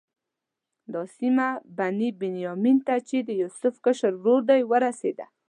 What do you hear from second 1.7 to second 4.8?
بني بنیامین ته چې د یوسف کشر ورور دی